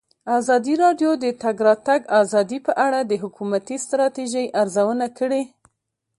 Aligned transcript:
ازادي 0.37 0.73
راډیو 0.83 1.11
د 1.17 1.19
د 1.23 1.25
تګ 1.43 1.55
راتګ 1.67 2.01
ازادي 2.21 2.59
په 2.67 2.73
اړه 2.85 2.99
د 3.03 3.11
حکومتي 3.23 3.75
ستراتیژۍ 3.85 4.45
ارزونه 4.61 5.07
کړې. 5.17 5.43